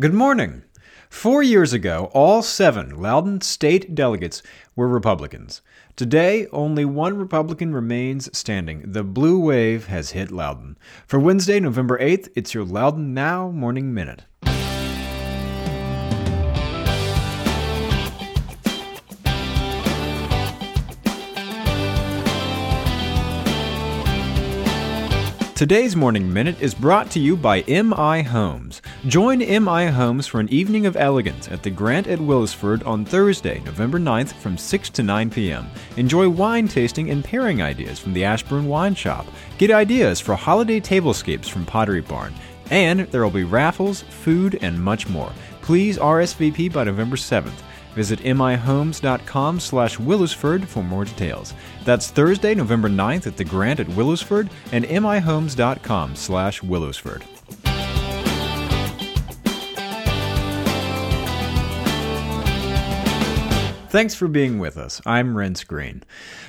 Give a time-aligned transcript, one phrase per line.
[0.00, 0.64] Good morning.
[1.08, 4.42] Four years ago, all seven Loudoun state delegates
[4.74, 5.62] were Republicans.
[5.94, 8.90] Today, only one Republican remains standing.
[8.90, 10.76] The blue wave has hit Loudoun.
[11.06, 14.24] For Wednesday, November 8th, it's your Loudoun Now Morning Minute.
[25.54, 28.82] Today's Morning Minute is brought to you by MI Homes.
[29.06, 33.60] Join MI Homes for an evening of elegance at the Grant at Willowsford on Thursday,
[33.66, 35.66] November 9th from 6 to 9 p.m.
[35.98, 39.26] Enjoy wine tasting and pairing ideas from the Ashburn Wine Shop.
[39.58, 42.32] Get ideas for holiday tablescapes from Pottery Barn.
[42.70, 45.32] And there will be raffles, food, and much more.
[45.60, 47.60] Please RSVP by November 7th.
[47.94, 51.52] Visit mihomes.com slash Willowsford for more details.
[51.84, 57.22] That's Thursday, November 9th at the Grant at Willowsford and mihomes.com slash Willowsford.
[63.94, 65.00] Thanks for being with us.
[65.06, 66.02] I'm Renss Greene.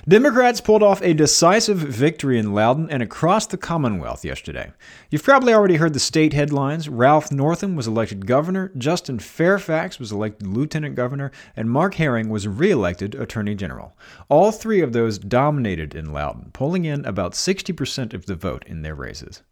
[0.07, 4.71] Democrats pulled off a decisive victory in Loudoun and across the Commonwealth yesterday.
[5.11, 6.89] You've probably already heard the state headlines.
[6.89, 12.47] Ralph Northam was elected governor, Justin Fairfax was elected lieutenant governor, and Mark Herring was
[12.47, 13.95] reelected attorney general.
[14.27, 18.81] All three of those dominated in Loudoun, pulling in about 60% of the vote in
[18.81, 19.43] their races.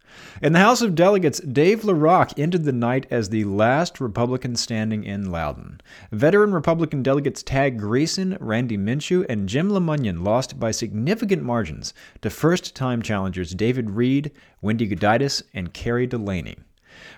[0.42, 5.04] In the House of Delegates, Dave LaRock ended the night as the last Republican standing
[5.04, 5.80] in Loudoun.
[6.12, 12.30] Veteran Republican delegates Tag Greason, Randy Minchew, and Jim LeMunyon lost by significant margins to
[12.30, 16.58] first time challengers David Reid, Wendy Gooditis, and Karrie Delaney.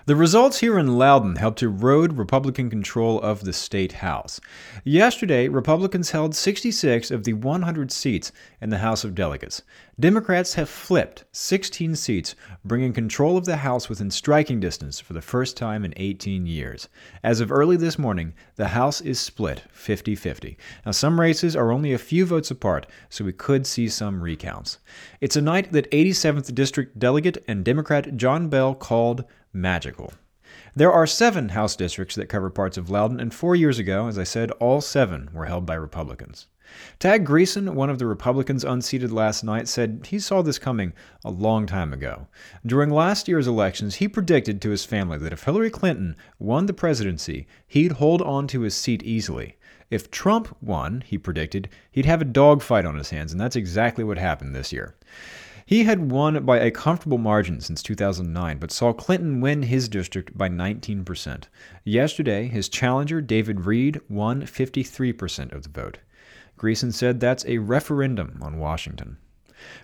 [0.06, 4.40] The results here in Loudoun helped erode Republican control of the state House.
[4.84, 9.62] Yesterday, Republicans held 66 of the 100 seats in the House of Delegates.
[9.98, 15.22] Democrats have flipped 16 seats, bringing control of the House within striking distance for the
[15.22, 16.88] first time in 18 years.
[17.24, 20.56] As of early this morning, the House is split 50 50.
[20.84, 24.78] Now, some races are only a few votes apart, so we could see some recounts.
[25.20, 29.24] It's a night that 87th District Delegate and Democrat John Bell called
[29.56, 30.12] magical.
[30.76, 34.18] There are seven House districts that cover parts of Loudoun, and four years ago, as
[34.18, 36.46] I said, all seven were held by Republicans.
[36.98, 40.92] Tag Greason, one of the Republicans unseated last night, said he saw this coming
[41.24, 42.26] a long time ago.
[42.64, 46.74] During last year's elections, he predicted to his family that if Hillary Clinton won the
[46.74, 49.56] presidency, he'd hold on to his seat easily.
[49.90, 54.02] If Trump won, he predicted, he'd have a dogfight on his hands, and that's exactly
[54.02, 54.96] what happened this year.
[55.66, 60.38] He had won by a comfortable margin since 2009, but saw Clinton win his district
[60.38, 61.44] by 19%.
[61.82, 65.98] Yesterday, his challenger, David Reid, won 53% of the vote.
[66.56, 69.16] Greason said that's a referendum on Washington.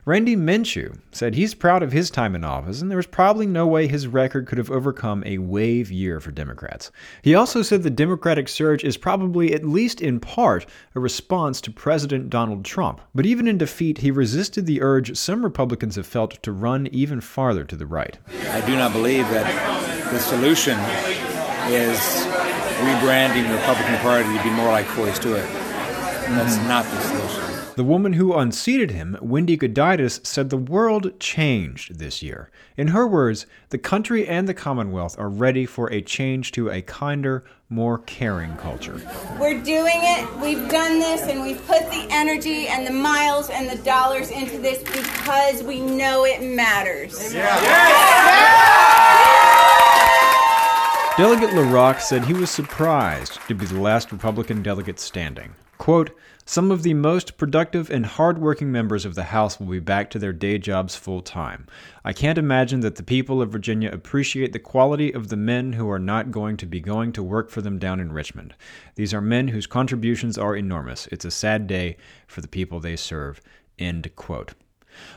[0.05, 3.67] Randy Minchew said he's proud of his time in office, and there was probably no
[3.67, 6.91] way his record could have overcome a wave year for Democrats.
[7.23, 11.71] He also said the Democratic surge is probably, at least in part, a response to
[11.71, 13.01] President Donald Trump.
[13.15, 17.21] But even in defeat, he resisted the urge some Republicans have felt to run even
[17.21, 18.19] farther to the right.
[18.49, 20.79] I do not believe that the solution
[21.71, 21.99] is
[22.83, 25.47] rebranding the Republican Party to be more like Corey Stewart.
[26.29, 26.69] That's mm-hmm.
[26.69, 27.52] not the solution.
[27.75, 32.51] The woman who unseated him, Wendy Gooditis, said the world changed this year.
[32.77, 36.83] In her words, the country and the Commonwealth are ready for a change to a
[36.83, 39.01] kinder, more caring culture.
[39.41, 40.37] We're doing it.
[40.37, 44.59] We've done this, and we've put the energy and the miles and the dollars into
[44.59, 47.33] this because we know it matters.
[47.33, 47.59] Yeah.
[51.17, 55.55] Delegate LaRock said he was surprised to be the last Republican delegate standing.
[55.83, 60.11] Quote, some of the most productive and hardworking members of the House will be back
[60.11, 61.67] to their day jobs full time.
[62.05, 65.91] I can't imagine that the people of Virginia appreciate the quality of the men who
[65.91, 68.55] are not going to be going to work for them down in Richmond.
[68.95, 71.09] These are men whose contributions are enormous.
[71.11, 71.97] It's a sad day
[72.29, 73.41] for the people they serve.
[73.77, 74.53] End quote.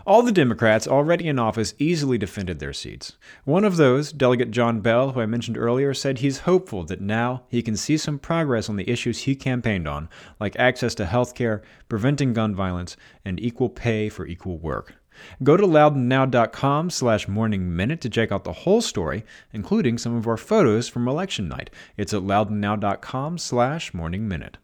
[0.06, 3.18] All the Democrats already in office easily defended their seats.
[3.44, 7.44] One of those, Delegate John Bell, who I mentioned earlier, said he's hopeful that now
[7.50, 11.36] he can see some progress on the issues he campaigned on, like access to health
[11.36, 14.96] care, preventing gun violence, and equal pay for equal work.
[15.44, 19.24] Go to loudounnow.com slash morning minute to check out the whole story,
[19.54, 21.70] including some of our photos from election night.
[21.98, 24.58] It's at loudounnow.com slash morning minute.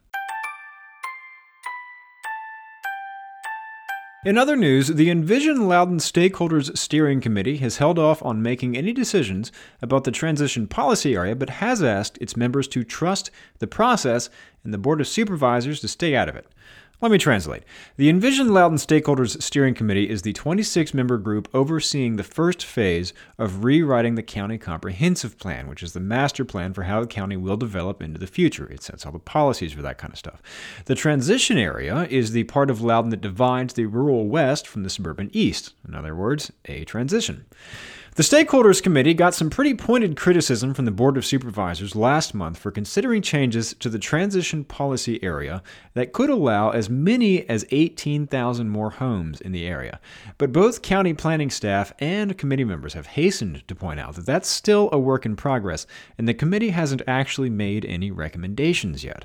[4.24, 8.94] In other news, the Envision Loudoun Stakeholders Steering Committee has held off on making any
[8.94, 9.52] decisions
[9.82, 14.30] about the transition policy area, but has asked its members to trust the process
[14.64, 16.46] and the Board of Supervisors to stay out of it.
[17.02, 17.64] Let me translate.
[17.98, 23.12] The Envision Loudoun Stakeholders Steering Committee is the 26 member group overseeing the first phase
[23.40, 27.38] of rewriting the County Comprehensive Plan, which is the master plan for how the county
[27.38, 28.70] will develop into the future.
[28.70, 30.44] It sets all the policies for that kind of stuff.
[30.86, 34.90] The transition area is the part of Loudoun that divides the rural west from the
[34.92, 35.74] suburban east.
[35.88, 37.46] In other words, a transition.
[38.16, 42.58] The Stakeholders Committee got some pretty pointed criticism from the Board of Supervisors last month
[42.58, 45.64] for considering changes to the transition policy area
[45.94, 50.02] that could allow as many as 18,000 more homes in the area.
[50.38, 54.50] But both county planning staff and committee members have hastened to point out that that's
[54.50, 55.88] still a work in progress,
[56.18, 59.24] and the committee hasn't actually made any recommendations yet.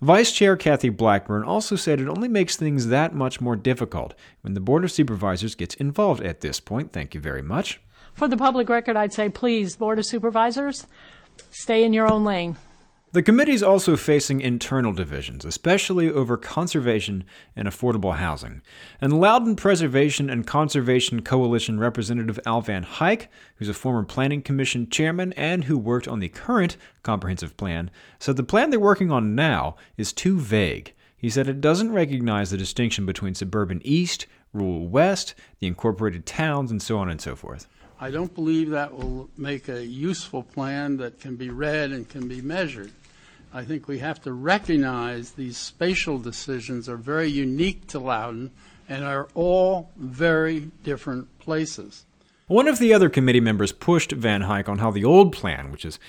[0.00, 4.54] Vice Chair Kathy Blackburn also said it only makes things that much more difficult when
[4.54, 6.92] the Board of Supervisors gets involved at this point.
[6.92, 7.80] Thank you very much.
[8.14, 10.86] For the public record, I'd say please, Board of Supervisors,
[11.50, 12.56] stay in your own lane.
[13.12, 17.24] The committee is also facing internal divisions, especially over conservation
[17.54, 18.62] and affordable housing.
[19.02, 22.86] And Loudoun Preservation and Conservation Coalition Representative Al Van
[23.56, 28.36] who's a former Planning Commission chairman and who worked on the current comprehensive plan, said
[28.36, 30.94] the plan they're working on now is too vague.
[31.14, 36.70] He said it doesn't recognize the distinction between suburban east, rural west, the incorporated towns,
[36.70, 37.68] and so on and so forth.
[38.02, 42.26] I don't believe that will make a useful plan that can be read and can
[42.26, 42.90] be measured.
[43.54, 48.50] I think we have to recognize these spatial decisions are very unique to Loudoun
[48.88, 52.04] and are all very different places.
[52.48, 55.84] One of the other committee members pushed Van Huyck on how the old plan, which
[55.84, 56.00] is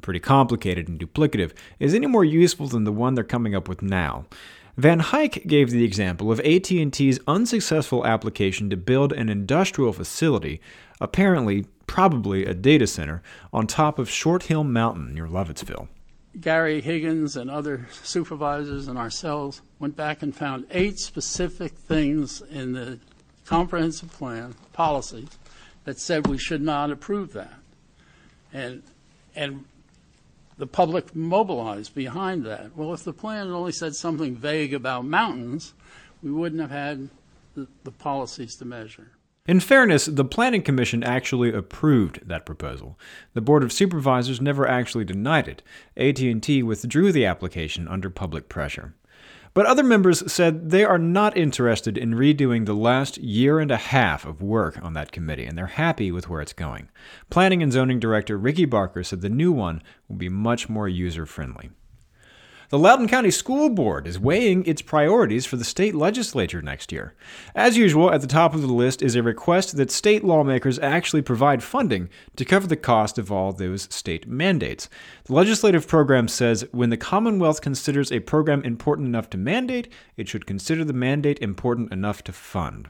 [0.00, 3.82] pretty complicated and duplicative, is any more useful than the one they're coming up with
[3.82, 4.24] now.
[4.76, 10.60] Van Huyck gave the example of AT&T's unsuccessful application to build an industrial facility,
[11.04, 13.22] apparently probably a data center,
[13.52, 15.86] on top of Short Hill Mountain near Lovettsville.
[16.40, 22.72] Geary Higgins and other supervisors and ourselves went back and found eight specific things in
[22.72, 22.98] the
[23.44, 25.28] comprehensive plan policies
[25.84, 27.54] that said we should not approve that.
[28.52, 28.82] And
[29.36, 29.64] and
[30.56, 32.76] the public mobilized behind that.
[32.76, 35.74] Well, if the plan only said something vague about mountains,
[36.22, 37.08] we wouldn't have had
[37.54, 39.10] the, the policies to measure.
[39.46, 42.98] In fairness, the Planning Commission actually approved that proposal.
[43.34, 45.62] The Board of Supervisors never actually denied it.
[45.98, 48.94] AT&T withdrew the application under public pressure.
[49.52, 53.76] But other members said they are not interested in redoing the last year and a
[53.76, 56.88] half of work on that committee, and they're happy with where it's going.
[57.28, 61.26] Planning and Zoning Director Ricky Barker said the new one will be much more user
[61.26, 61.68] friendly.
[62.70, 67.14] The Loudoun County School Board is weighing its priorities for the state legislature next year.
[67.54, 71.20] As usual, at the top of the list is a request that state lawmakers actually
[71.20, 74.88] provide funding to cover the cost of all those state mandates.
[75.24, 80.26] The legislative program says when the Commonwealth considers a program important enough to mandate, it
[80.26, 82.88] should consider the mandate important enough to fund.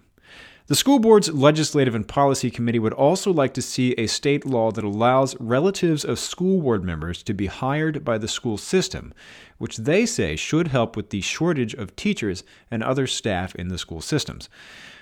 [0.66, 4.70] The school board's legislative and policy committee would also like to see a state law
[4.70, 9.12] that allows relatives of school board members to be hired by the school system,
[9.58, 13.76] which they say should help with the shortage of teachers and other staff in the
[13.76, 14.49] school systems.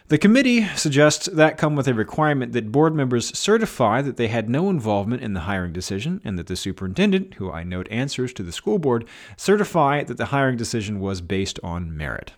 [0.09, 4.51] The committee suggests that come with a requirement that board members certify that they had
[4.51, 8.43] no involvement in the hiring decision and that the superintendent, who I note answers to
[8.43, 9.05] the school board,
[9.37, 12.33] certify that the hiring decision was based on merit.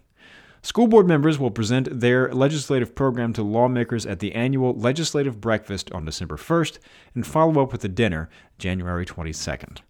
[0.65, 5.93] School board members will present their legislative program to lawmakers at the annual legislative breakfast
[5.93, 6.79] on December 1st
[7.15, 9.81] and follow up with a dinner January 22nd.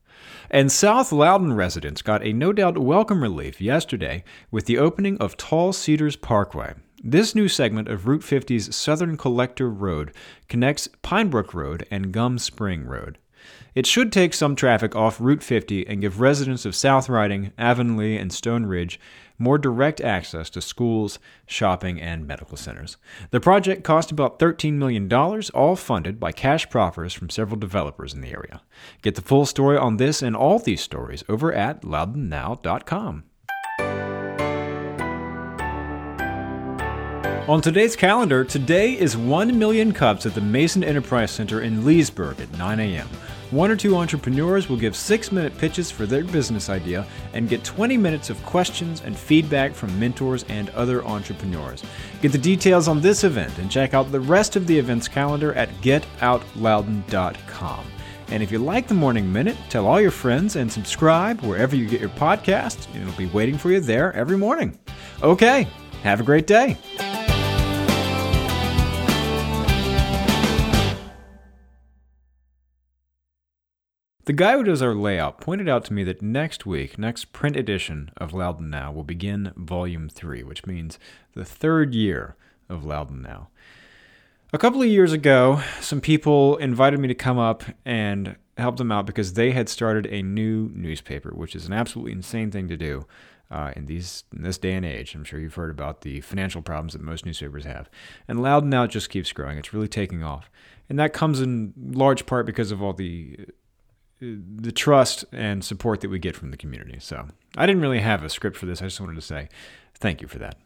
[0.50, 5.37] And South Loudoun residents got a no doubt welcome relief yesterday with the opening of
[5.37, 6.75] Tall Cedars Parkway.
[7.05, 10.13] This new segment of Route 50's Southern Collector Road
[10.48, 13.19] connects Pinebrook Road and Gum Spring Road.
[13.74, 18.19] It should take some traffic off Route 50 and give residents of South Riding, Avonlea,
[18.19, 19.00] and Stone Ridge
[19.36, 22.96] more direct access to schools, shopping, and medical centers.
[23.31, 28.20] The project cost about $13 million, all funded by cash proffers from several developers in
[28.20, 28.62] the area.
[29.02, 33.24] Get the full story on this and all these stories over at loudounnow.com.
[37.46, 42.40] On today's calendar, today is 1 million cups at the Mason Enterprise Center in Leesburg
[42.40, 43.06] at 9 a.m.
[43.55, 47.63] One or two entrepreneurs will give six minute pitches for their business idea and get
[47.63, 51.84] 20 minutes of questions and feedback from mentors and other entrepreneurs.
[52.20, 55.55] Get the details on this event and check out the rest of the event's calendar
[55.55, 57.87] at getoutloudon.com.
[58.27, 61.87] And if you like the Morning Minute, tell all your friends and subscribe wherever you
[61.87, 62.93] get your podcasts.
[62.93, 64.77] It'll be waiting for you there every morning.
[65.23, 65.69] Okay,
[66.03, 66.77] have a great day.
[74.26, 77.56] The guy who does our layout pointed out to me that next week, next print
[77.56, 80.98] edition of Loudoun Now will begin Volume 3, which means
[81.34, 82.34] the third year
[82.70, 83.48] of Loudoun Now.
[84.54, 88.90] A couple of years ago, some people invited me to come up and help them
[88.90, 92.78] out because they had started a new newspaper, which is an absolutely insane thing to
[92.78, 93.04] do
[93.50, 95.14] uh, in these in this day and age.
[95.14, 97.90] I'm sure you've heard about the financial problems that most newspapers have,
[98.26, 99.58] and Loudoun Now just keeps growing.
[99.58, 100.50] It's really taking off,
[100.88, 103.36] and that comes in large part because of all the
[104.56, 106.98] the trust and support that we get from the community.
[107.00, 108.82] So I didn't really have a script for this.
[108.82, 109.48] I just wanted to say
[109.94, 110.56] thank you for that.